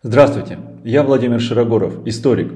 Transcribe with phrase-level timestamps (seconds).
[0.00, 2.52] Здравствуйте, я Владимир Широгоров, историк,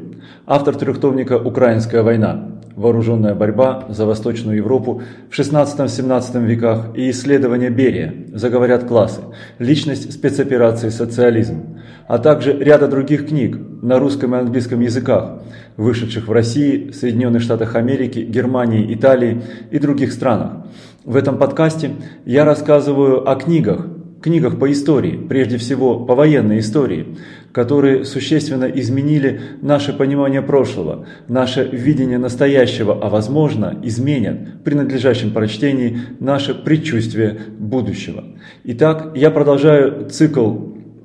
[0.46, 2.60] автор трехтомника «Украинская война.
[2.76, 9.22] Вооруженная борьба за Восточную Европу в 16-17 веках и исследования Берия, заговорят классы,
[9.58, 15.42] личность спецоперации «Социализм», а также ряда других книг на русском и английском языках,
[15.76, 20.64] вышедших в России, Соединенных Штатах Америки, Германии, Италии и других странах.
[21.04, 21.90] В этом подкасте
[22.24, 23.88] я рассказываю о книгах,
[24.22, 27.18] книгах по истории, прежде всего по военной истории,
[27.52, 35.98] которые существенно изменили наше понимание прошлого, наше видение настоящего, а возможно изменят при надлежащем прочтении
[36.20, 38.24] наше предчувствие будущего.
[38.64, 40.54] Итак, я продолжаю цикл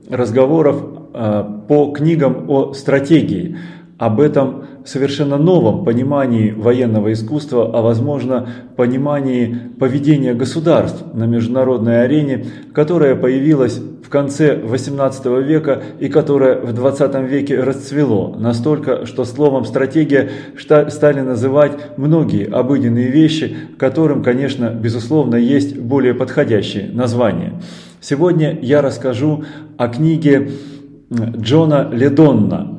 [0.09, 3.58] разговоров э, по книгам о стратегии,
[3.97, 12.45] об этом совершенно новом понимании военного искусства, а возможно понимании поведения государств на международной арене,
[12.73, 19.65] которое появилось в конце XVIII века и которое в XX веке расцвело настолько, что словом
[19.65, 20.29] «стратегия»
[20.89, 27.53] стали называть многие обыденные вещи, которым, конечно, безусловно, есть более подходящие названия.
[28.00, 29.44] Сегодня я расскажу
[29.75, 30.52] о книге
[31.11, 32.77] Джона Ледонна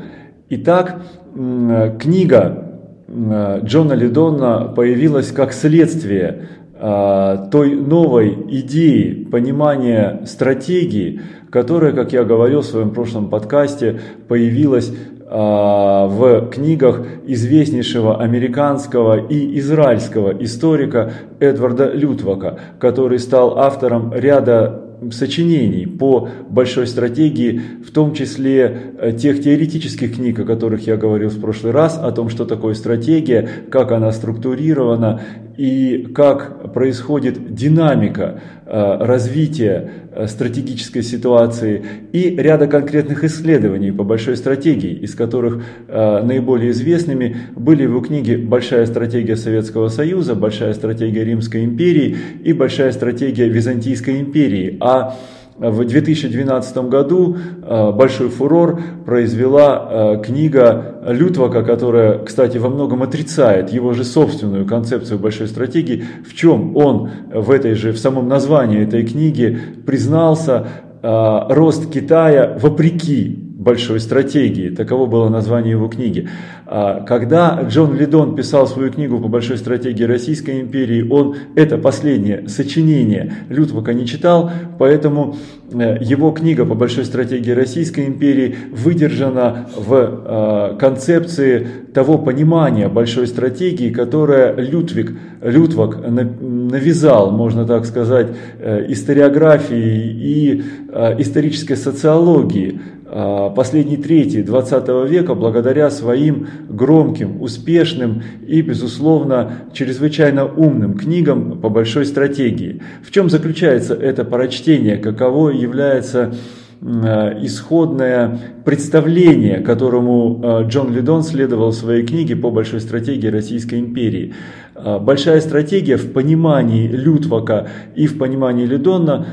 [0.50, 1.03] Итак,
[1.34, 2.67] книга
[3.09, 6.48] Джона Лидона появилась как следствие
[6.81, 14.91] той новой идеи понимания стратегии, которая, как я говорил в своем прошлом подкасте, появилась
[15.32, 25.87] а, в книгах известнейшего американского и израильского историка Эдварда Лютвака, который стал автором ряда сочинений
[25.87, 31.41] по большой стратегии, в том числе э, тех теоретических книг, о которых я говорил в
[31.41, 35.21] прошлый раз, о том, что такое стратегия, как она структурирована
[35.60, 44.38] и как происходит динамика э, развития э, стратегической ситуации и ряда конкретных исследований по большой
[44.38, 51.62] стратегии, из которых наиболее известными были его книги «Большая стратегия Советского Союза», «Большая стратегия Римской
[51.65, 55.19] империи» и «Большая стратегия Византийской империи», а
[55.60, 63.71] в 2012 году э, большой фурор произвела э, книга Лютвака, которая, кстати, во многом отрицает
[63.71, 68.82] его же собственную концепцию большой стратегии, в чем он в этой же, в самом названии
[68.82, 70.66] этой книги признался
[71.03, 74.71] э, рост Китая вопреки большой стратегии.
[74.71, 76.31] Таково было название его книги.
[76.72, 82.48] А, когда Джон Лидон писал свою книгу по большой стратегии Российской империи, он это последнее
[82.48, 85.34] сочинение Лютвака не читал, поэтому
[85.72, 93.26] э, его книга по большой стратегии Российской империи выдержана в а, концепции того понимания большой
[93.26, 98.28] стратегии, которое Лютвик, Лютвак навязал, можно так сказать,
[98.60, 102.80] э, историографии и а, исторической социологии
[103.12, 111.69] а, последней трети 20 века благодаря своим громким, успешным и, безусловно, чрезвычайно умным книгам по
[111.69, 112.82] большой стратегии.
[113.03, 116.34] В чем заключается это прочтение, каково является
[116.82, 123.81] а, исходное представление, которому а, Джон Лидон следовал в своей книге по большой стратегии Российской
[123.81, 124.34] империи.
[124.82, 129.27] Большая стратегия в понимании Лютвака и в понимании Лидона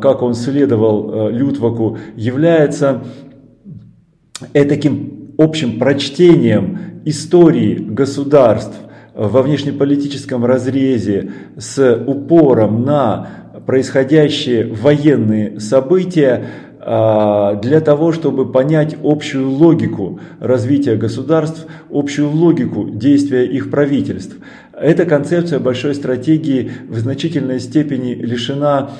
[0.00, 3.02] как он следовал Лютваку, является
[4.52, 8.76] таким общим прочтением истории государств
[9.14, 13.28] во внешнеполитическом разрезе с упором на
[13.66, 16.44] происходящие военные события
[16.88, 24.36] а, для того, чтобы понять общую логику развития государств, общую логику действия их правительств.
[24.72, 28.90] Эта концепция большой стратегии в значительной степени лишена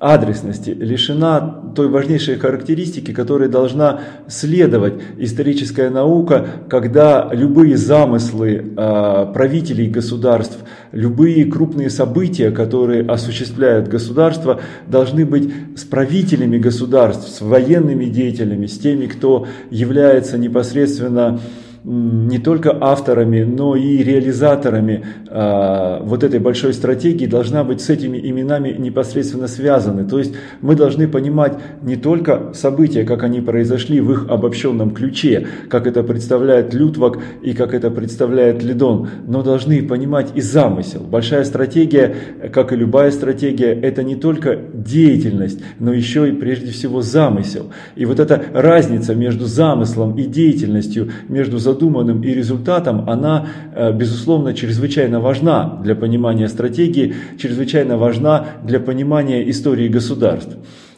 [0.00, 1.40] адресности, лишена
[1.74, 10.58] той важнейшей характеристики, которой должна следовать историческая наука, когда любые замыслы э, правителей государств,
[10.92, 18.78] любые крупные события, которые осуществляют государство, должны быть с правителями государств, с военными деятелями, с
[18.78, 21.40] теми, кто является непосредственно
[21.88, 28.18] не только авторами, но и реализаторами э, вот этой большой стратегии должна быть с этими
[28.18, 30.04] именами непосредственно связаны.
[30.04, 35.46] То есть мы должны понимать не только события, как они произошли в их обобщенном ключе,
[35.70, 41.00] как это представляет Лютвак и как это представляет Лидон, но должны понимать и замысел.
[41.00, 42.14] Большая стратегия,
[42.52, 47.72] как и любая стратегия, это не только деятельность, но еще и прежде всего замысел.
[47.96, 54.52] И вот эта разница между замыслом и деятельностью, между задуманным и результатом, она, э, безусловно,
[54.52, 60.56] чрезвычайно важна для понимания стратегии, чрезвычайно важна для понимания истории государств.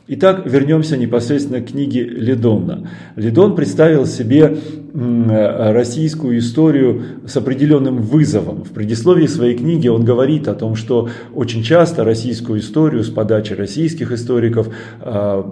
[0.09, 2.89] Итак, вернемся непосредственно к книге Ледонна.
[3.17, 4.57] Ледон представил себе
[4.93, 8.65] российскую историю с определенным вызовом.
[8.65, 13.53] В предисловии своей книги он говорит о том, что очень часто российскую историю с подачи
[13.53, 14.69] российских историков
[15.01, 15.45] э,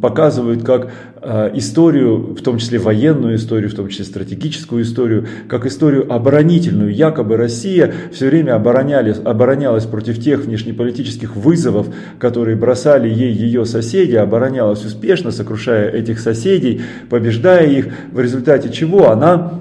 [0.00, 0.90] показывают как
[1.20, 6.92] э, историю, в том числе военную историю, в том числе стратегическую историю, как историю оборонительную.
[6.92, 11.86] Якобы Россия все время оборонялась, оборонялась против тех внешнеполитических вызовов,
[12.18, 19.10] которые бросали ей ее соседи, оборонялась успешно, сокрушая этих соседей, побеждая их, в результате чего
[19.10, 19.52] она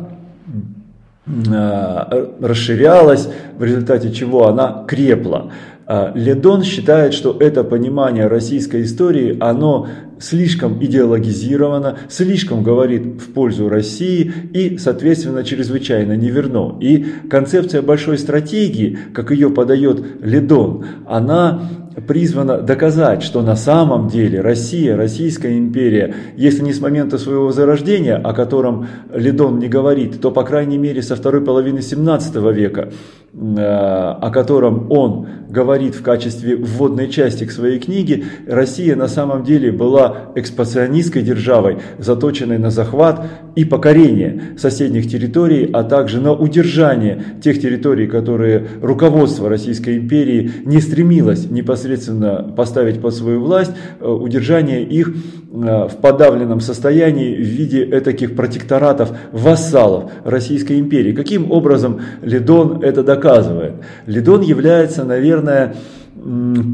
[1.27, 5.51] э, расширялась, в результате чего она крепла.
[5.87, 9.87] Э, Ледон считает, что это понимание российской истории, оно
[10.21, 16.77] слишком идеологизировано, слишком говорит в пользу России и, соответственно, чрезвычайно неверно.
[16.79, 21.69] И концепция большой стратегии, как ее подает Ледон, она
[22.07, 28.15] призвана доказать, что на самом деле Россия, Российская империя, если не с момента своего зарождения,
[28.15, 32.91] о котором Ледон не говорит, то по крайней мере со второй половины 17 века,
[33.33, 39.43] э, о котором он говорит в качестве вводной части к своей книге, Россия на самом
[39.43, 47.23] деле была экспансионистской державой, заточенной на захват и покорение соседних территорий, а также на удержание
[47.43, 54.83] тех территорий, которые руководство Российской империи не стремилось непосредственно поставить под свою власть, э, удержание
[54.83, 61.13] их э, в подавленном состоянии в виде этаких протекторатов, вассалов Российской империи.
[61.13, 63.73] Каким образом Ледон это доказывает?
[64.05, 65.75] Ледон является, наверное,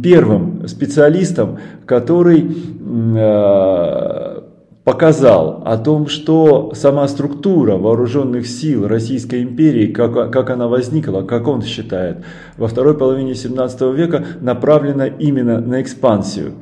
[0.04, 2.50] первым специалистом, который
[3.16, 4.42] э,
[4.84, 11.48] показал о том, что сама структура вооруженных сил Российской империи, как, как она возникла, как
[11.48, 12.24] он считает,
[12.58, 16.54] во второй половине 17 века направлена именно на экспансию.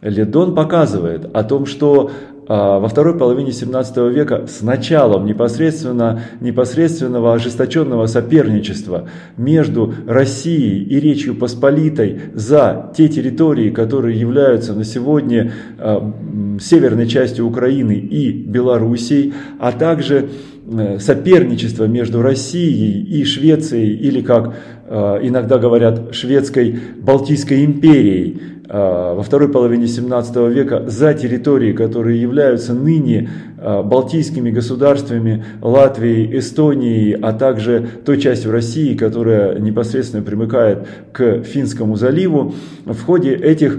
[0.00, 2.10] Ледон показывает о том, что
[2.48, 11.36] во второй половине 17 века с началом непосредственно, непосредственного ожесточенного соперничества между Россией и Речью
[11.36, 16.12] Посполитой за те территории, которые являются на сегодня а,
[16.60, 20.28] северной частью Украины и Белоруссией, а также
[20.66, 24.54] э, соперничество между Россией и Швецией, или как
[24.88, 28.40] а, иногда говорят, шведской Балтийской империей,
[28.72, 33.28] во второй половине 17 века за территории, которые являются ныне
[33.58, 41.96] э, балтийскими государствами Латвией, Эстонией, а также той частью России, которая непосредственно примыкает к Финскому
[41.96, 42.54] заливу,
[42.86, 43.78] в ходе этих,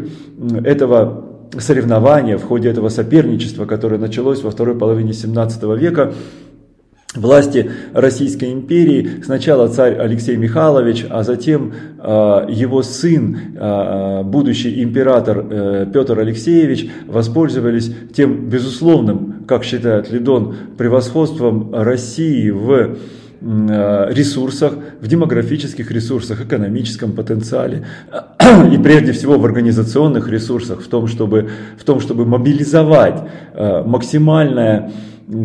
[0.64, 1.26] этого
[1.58, 6.14] соревнования, в ходе этого соперничества, которое началось во второй половине 17 века,
[7.16, 9.22] власти Российской империи.
[9.24, 16.90] Сначала царь Алексей Михайлович, а затем э, его сын, э, будущий император э, Петр Алексеевич,
[17.08, 22.98] воспользовались тем безусловным, как считает Лидон, превосходством России в
[23.42, 27.86] ресурсах, в демографических ресурсах, экономическом потенциале
[28.72, 33.22] и прежде всего в организационных ресурсах, в том, чтобы, в том, чтобы мобилизовать
[33.54, 34.94] максимальное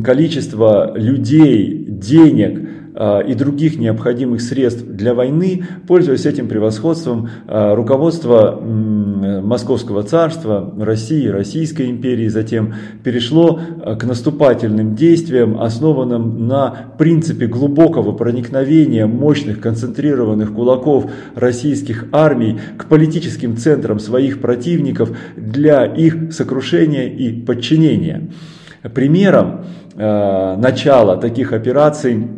[0.05, 8.61] количество людей, денег а, и других необходимых средств для войны, пользуясь этим превосходством, а, руководство
[8.61, 18.13] Московского царства, России, Российской империи затем перешло а, к наступательным действиям, основанным на принципе глубокого
[18.13, 27.33] проникновения мощных концентрированных кулаков российских армий к политическим центрам своих противников для их сокрушения и
[27.33, 28.29] подчинения.
[28.95, 29.65] Примером
[29.95, 32.29] э, начала таких операций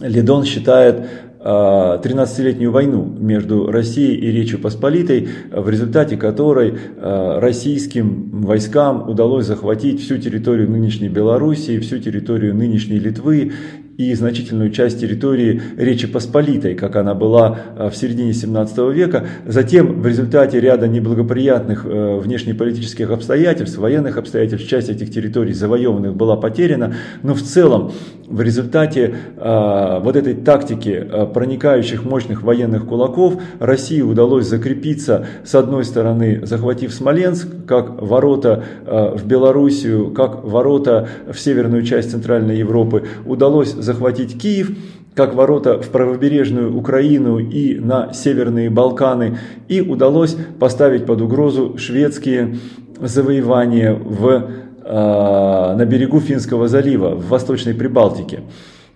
[0.00, 1.06] Ледон считает
[1.44, 9.46] 13-летнюю э, войну между Россией и Речью Посполитой, в результате которой э, российским войскам удалось
[9.46, 13.52] захватить всю территорию нынешней Белоруссии, всю территорию нынешней Литвы
[13.98, 19.26] и значительную часть территории Речи Посполитой, как она была э, в середине 17 века.
[19.46, 26.36] Затем в результате ряда неблагоприятных э, внешнеполитических обстоятельств, военных обстоятельств, часть этих территорий завоеванных была
[26.36, 27.92] потеряна, но в целом
[28.26, 35.84] в результате э, вот этой тактики проникающих мощных военных кулаков России удалось закрепиться с одной
[35.84, 43.74] стороны, захватив Смоленск, как ворота в Белоруссию, как ворота в северную часть Центральной Европы, удалось
[43.82, 44.70] захватить Киев,
[45.14, 52.56] как ворота в правобережную Украину и на северные Балканы, и удалось поставить под угрозу шведские
[52.98, 54.50] завоевания в,
[54.84, 58.40] э, на берегу Финского залива, в Восточной Прибалтике.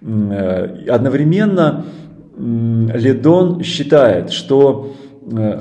[0.00, 1.84] Э, одновременно
[2.38, 4.94] Ледон считает, что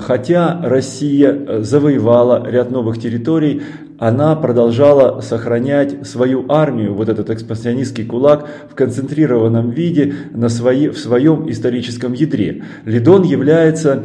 [0.00, 3.62] хотя Россия завоевала ряд новых территорий,
[3.98, 10.98] она продолжала сохранять свою армию, вот этот экспансионистский кулак, в концентрированном виде на свои, в
[10.98, 12.64] своем историческом ядре.
[12.84, 14.04] Лидон является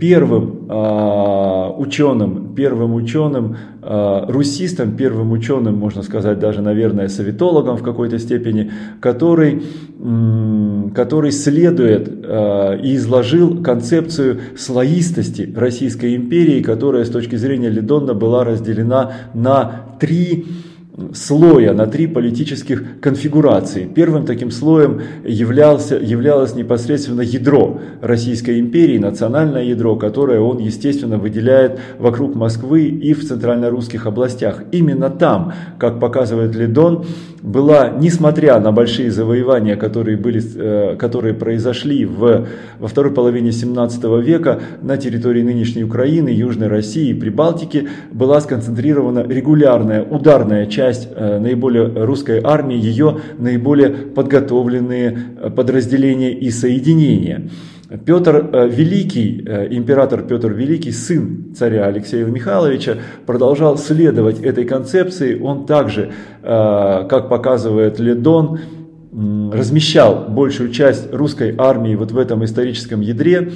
[0.00, 7.82] первым э, ученым, первым ученым, э, русистом, первым ученым, можно сказать, даже, наверное, советологом в
[7.82, 9.62] какой-то степени, который,
[10.94, 18.44] который следует э, и изложил концепцию слоистости Российской империи, которая с точки зрения Лидона была
[18.44, 20.46] разделена на три
[21.14, 23.86] слоя, на три политических конфигурации.
[23.86, 31.80] Первым таким слоем являлся, являлось непосредственно ядро Российской империи, национальное ядро, которое он, естественно, выделяет
[31.98, 34.64] вокруг Москвы и в центрально-русских областях.
[34.70, 37.06] Именно там, как показывает Ледон,
[37.40, 42.46] была, несмотря на большие завоевания, которые, были, э, которые произошли в,
[42.78, 49.26] во второй половине 17 века на территории нынешней Украины, Южной России и Прибалтики, была сконцентрирована
[49.26, 57.50] регулярная ударная часть э, наиболее русской армии, ее наиболее подготовленные э, подразделения и соединения.
[58.06, 62.96] Петр Великий, император Петр Великий, сын царя Алексея Михайловича,
[63.26, 65.38] продолжал следовать этой концепции.
[65.38, 66.10] Он также,
[66.42, 68.60] как показывает Ледон,
[69.12, 73.52] размещал большую часть русской армии вот в этом историческом ядре,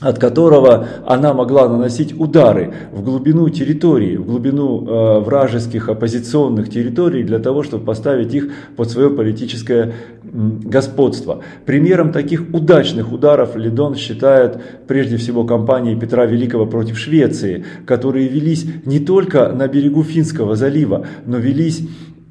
[0.00, 7.22] от которого она могла наносить удары в глубину территории, в глубину э, вражеских оппозиционных территорий
[7.22, 9.92] для того, чтобы поставить их под свое политическое
[10.22, 11.42] господство.
[11.66, 18.66] Примером таких удачных ударов Лидон считает прежде всего кампании Петра Великого против Швеции, которые велись
[18.84, 21.82] не только на берегу Финского залива, но велись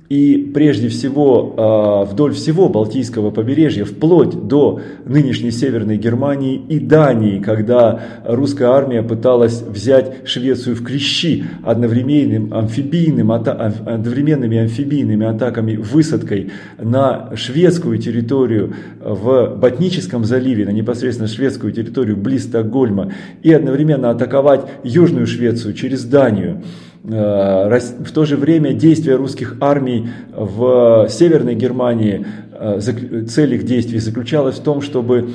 [0.10, 7.40] и прежде всего а, вдоль всего Балтийского побережья, вплоть до нынешней Северной Германии и Дании,
[7.40, 17.36] когда русская армия пыталась взять Швецию в клещи одновременным амфибийным, одновременными амфибийными атаками, высадкой на
[17.36, 23.12] шведскую территорию в Ботническом заливе, на непосредственно шведскую территорию близ Стокгольма,
[23.44, 26.64] и одновременно атаковать Южную Швецию через Данию.
[27.12, 32.80] Э, в то же время действия русских армий в Северной Германии, э,
[33.28, 35.30] цель их действий заключалась в том, чтобы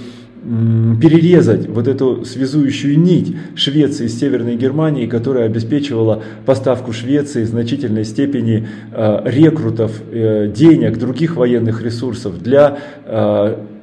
[1.01, 8.05] перерезать вот эту связующую нить Швеции с Северной Германией, которая обеспечивала поставку Швеции в значительной
[8.05, 12.79] степени э, рекрутов, денег, других военных ресурсов для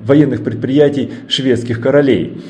[0.05, 2.41] военных предприятий шведских королей.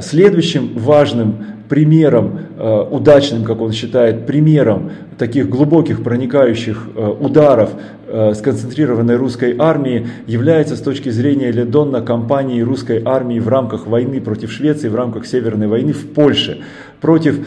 [0.00, 7.70] Следующим важным примером, э, удачным, как он считает, примером таких глубоких проникающих э, ударов
[8.06, 14.20] э, сконцентрированной русской армии является с точки зрения Ледонна кампании русской армии в рамках войны
[14.20, 16.62] против Швеции, в рамках Северной войны в Польше,
[17.00, 17.38] против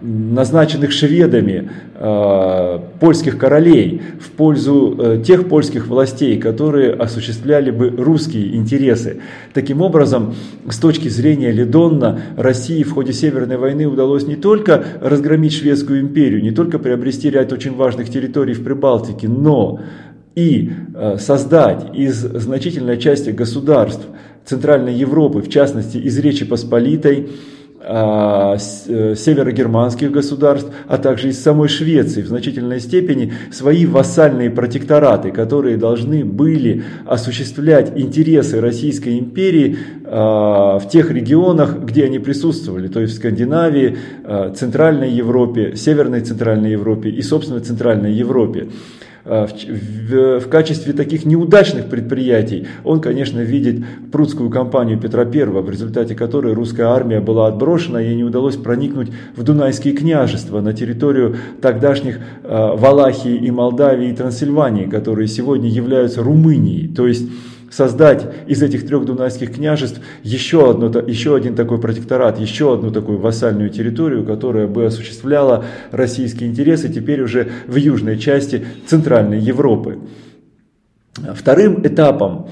[0.00, 8.56] назначенных шведами э, польских королей в пользу э, тех польских властей, которые осуществляли бы русские
[8.56, 9.20] интересы.
[9.54, 10.34] Таким образом,
[10.68, 16.42] с точки зрения Ледонна, России в ходе Северной войны удалось не только разгромить шведскую империю,
[16.42, 19.80] не только приобрести ряд очень важных территорий в Прибалтике, но
[20.34, 24.06] и э, создать из значительной части государств
[24.44, 27.28] Центральной Европы, в частности из Речи Посполитой,
[27.80, 36.24] северогерманских государств, а также из самой Швеции в значительной степени свои вассальные протектораты, которые должны
[36.24, 43.16] были осуществлять интересы Российской империи а, в тех регионах, где они присутствовали, то есть в
[43.16, 48.68] Скандинавии, а, Центральной Европе, Северной Центральной Европе и, собственно, Центральной Европе.
[49.28, 55.70] В, в, в качестве таких неудачных предприятий он, конечно, видит прудскую кампанию Петра I, в
[55.70, 61.36] результате которой русская армия была отброшена, ей не удалось проникнуть в Дунайские княжества, на территорию
[61.60, 66.88] тогдашних Валахии и Молдавии и Трансильвании, которые сегодня являются Румынией.
[66.88, 67.28] То есть
[67.70, 73.18] создать из этих трех дунайских княжеств еще, одно, еще один такой протекторат, еще одну такую
[73.18, 79.98] вассальную территорию, которая бы осуществляла российские интересы теперь уже в южной части Центральной Европы.
[81.34, 82.48] Вторым этапом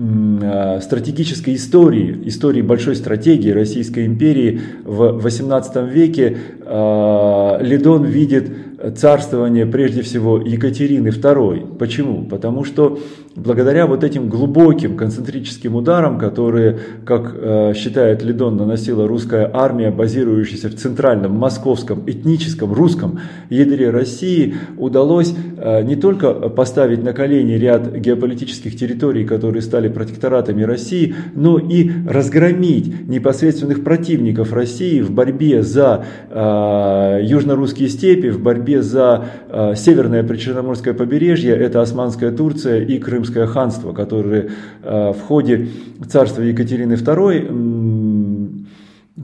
[0.00, 8.48] а, стратегической истории, истории большой стратегии Российской империи в XVIII веке а, Лидон видит
[8.94, 11.76] царствование прежде всего Екатерины II.
[11.78, 12.24] Почему?
[12.24, 12.98] Потому что
[13.34, 20.68] благодаря вот этим глубоким концентрическим ударам, которые, как э, считает Лидон, наносила русская армия, базирующаяся
[20.68, 23.20] в центральном московском этническом русском
[23.50, 30.62] ядре России, удалось э, не только поставить на колени ряд геополитических территорий, которые стали протекторатами
[30.62, 38.67] России, но и разгромить непосредственных противников России в борьбе за э, южно-русские степи, в борьбе
[38.68, 44.50] борьбе за э, северное Причерноморское побережье, это Османская Турция и Крымское ханство, которые
[44.82, 45.68] э, в ходе
[46.06, 48.66] царства Екатерины II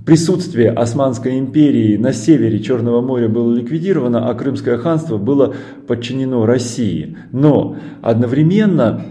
[0.04, 5.54] присутствие Османской империи на севере Черного моря было ликвидировано, а Крымское ханство было
[5.86, 7.16] подчинено России.
[7.32, 9.04] Но одновременно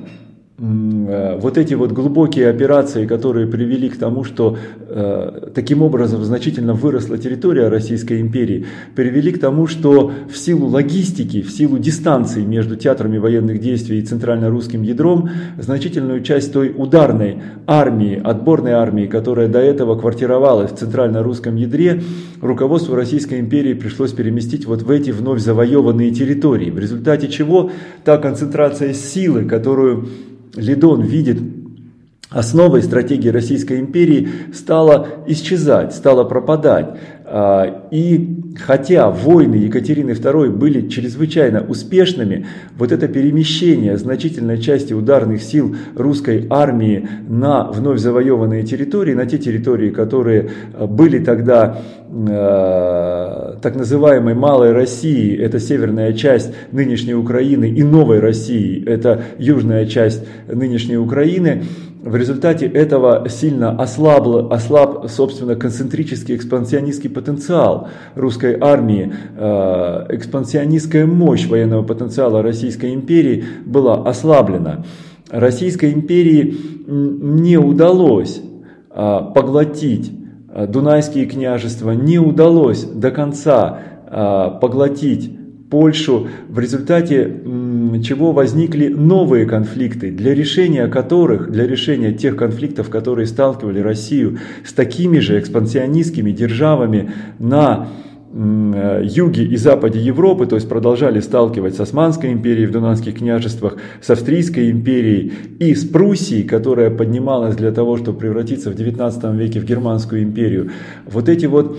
[0.59, 4.55] вот эти вот глубокие операции, которые привели к тому, что
[4.87, 11.41] э, таким образом значительно выросла территория Российской империи, привели к тому, что в силу логистики,
[11.41, 18.21] в силу дистанции между театрами военных действий и центрально-русским ядром, значительную часть той ударной армии,
[18.23, 22.03] отборной армии, которая до этого квартировалась в центрально-русском ядре,
[22.41, 27.71] руководству Российской империи пришлось переместить вот в эти вновь завоеванные территории, в результате чего
[28.03, 30.09] та концентрация силы, которую
[30.55, 31.41] Лидон видит
[32.29, 36.97] основой стратегии Российской империи стала исчезать, стала пропадать.
[37.25, 42.45] А, и хотя войны Екатерины II были чрезвычайно успешными,
[42.77, 49.37] вот это перемещение значительной части ударных сил русской армии на вновь завоеванные территории, на те
[49.37, 57.69] территории, которые а, были тогда э, так называемой Малой России, это северная часть нынешней Украины,
[57.69, 61.63] и Новой России, это южная часть нынешней Украины,
[62.03, 71.47] в результате этого сильно ослаб, ослаб собственно, концентрический экспансионистский потенциал русской армии, э, экспансионистская мощь
[71.47, 74.83] военного потенциала Российской империи была ослаблена.
[75.29, 78.41] Российской империи не удалось
[78.89, 80.11] э, поглотить
[80.53, 83.79] э, Дунайские княжества, не удалось до конца
[84.61, 85.31] поглотить
[85.73, 87.41] Польшу, в результате
[88.03, 94.71] чего возникли новые конфликты, для решения которых, для решения тех конфликтов, которые сталкивали Россию с
[94.71, 97.87] такими же экспансионистскими державами на
[98.35, 103.75] Э, юге и западе Европы, то есть продолжали сталкивать с Османской империей в Дунанских княжествах,
[104.01, 109.59] с Австрийской империей и с Пруссией, которая поднималась для того, чтобы превратиться в 19 веке
[109.59, 110.71] в Германскую империю.
[111.05, 111.77] Вот эти вот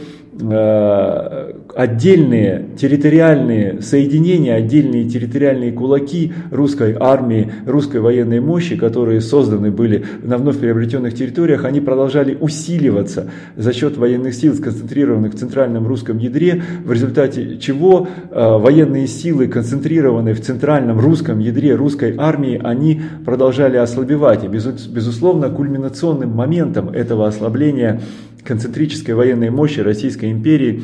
[1.75, 10.37] отдельные территориальные соединения, отдельные территориальные кулаки русской армии, русской военной мощи, которые созданы были на
[10.38, 16.35] вновь приобретенных территориях, они продолжали усиливаться за счет военных сил, сконцентрированных в центральном русском ядре,
[16.35, 23.01] ядре, в результате чего э, военные силы, концентрированные в центральном русском ядре русской армии, они
[23.25, 24.44] продолжали ослабевать.
[24.44, 28.01] И, безусловно, кульминационным моментом этого ослабления
[28.44, 30.83] концентрической военной мощи Российской империи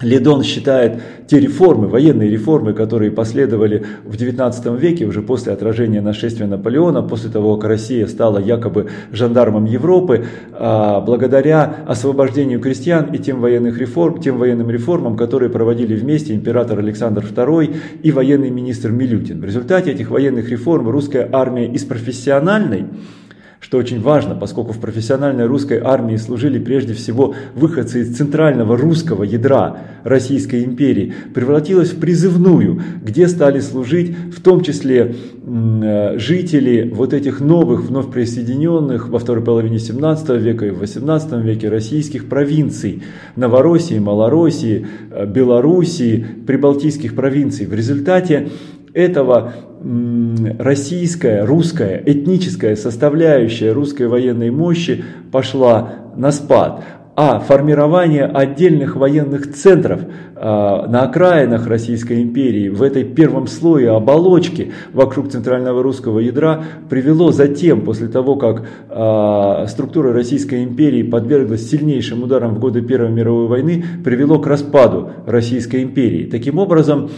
[0.00, 6.46] Ледон считает те реформы, военные реформы, которые последовали в XIX веке, уже после отражения нашествия
[6.46, 13.40] Наполеона, после того, как Россия стала якобы жандармом Европы, а, благодаря освобождению крестьян и тем,
[13.40, 19.40] военных реформ, тем военным реформам, которые проводили вместе император Александр II и военный министр Милютин.
[19.40, 22.84] В результате этих военных реформ русская армия из профессиональной
[23.60, 29.24] что очень важно, поскольку в профессиональной русской армии служили прежде всего выходцы из центрального русского
[29.24, 37.12] ядра Российской империи, превратилась в призывную, где стали служить в том числе э, жители вот
[37.12, 43.02] этих новых, вновь присоединенных во второй половине 17 века и в 18 веке российских провинций,
[43.34, 47.66] Новороссии, Малороссии, э, Белоруссии, прибалтийских провинций.
[47.66, 48.50] В результате
[48.94, 49.52] этого
[50.58, 56.82] российская, русская, этническая составляющая русской военной мощи пошла на спад.
[57.20, 60.02] а формирование отдельных военных центров
[60.36, 67.32] а, на окраинах Российской империи, в этой первом слое оболочки вокруг центрального русского ядра привело
[67.32, 73.48] затем, после того, как а, структура Российской империи подверглась сильнейшим ударам в годы Первой мировой
[73.48, 76.24] войны, привело к распаду Российской империи.
[76.30, 77.10] Таким образом,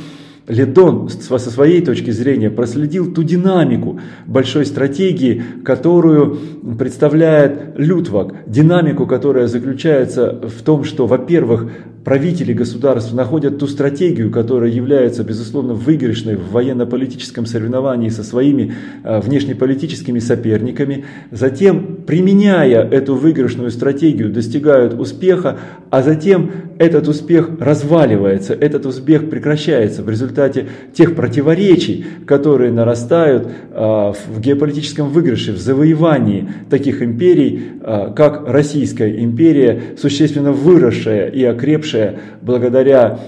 [0.48, 6.38] Ледон со своей точки зрения проследил ту динамику большой стратегии, которую
[6.78, 8.34] представляет Лютвак.
[8.46, 11.70] Динамику, которая заключается в том, что, во-первых,
[12.04, 18.74] правители государств находят ту стратегию, которая является, безусловно, выигрышной в военно-политическом соревновании со своими
[19.04, 25.58] э, внешнеполитическими соперниками, затем, применяя эту выигрышную стратегию, достигают успеха,
[25.90, 33.52] а затем этот успех разваливается, этот успех прекращается в результате тех противоречий, которые нарастают э,
[33.76, 42.18] в геополитическом выигрыше, в завоевании таких империй, э, как Российская империя, существенно выросшая и окрепшая
[42.42, 43.20] благодаря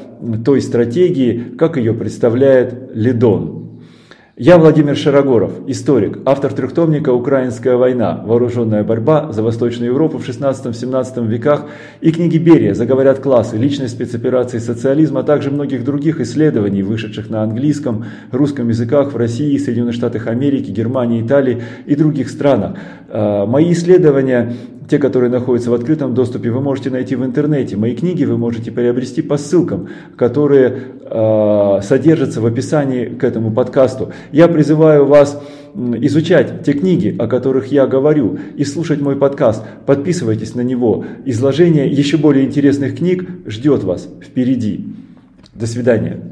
[0.45, 3.63] той стратегии, как ее представляет Ледон.
[4.39, 8.19] Я Владимир Шарогоров, историк, автор трехтомника «Украинская война.
[8.25, 11.67] Вооруженная борьба за Восточную Европу в 16-17 веках»
[12.01, 13.59] и книги Берия «Заговорят классы.
[13.59, 19.59] Личность спецоперации социализма», а также многих других исследований, вышедших на английском, русском языках в России,
[19.59, 22.79] Соединенных Штатах Америки, Германии, Италии и других странах.
[23.11, 24.55] А, мои исследования
[24.89, 27.77] те, которые находятся в открытом доступе, вы можете найти в интернете.
[27.77, 34.13] Мои книги вы можете приобрести по ссылкам, которые э, содержатся в описании к этому подкасту.
[34.33, 35.41] Я призываю вас
[35.75, 39.65] изучать те книги, о которых я говорю, и слушать мой подкаст.
[39.87, 41.05] Подписывайтесь на него.
[41.25, 44.87] Изложение еще более интересных книг ждет вас впереди.
[45.55, 46.32] До свидания.